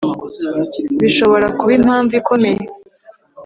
[1.01, 2.63] bishobora kuba impamvu ikomeye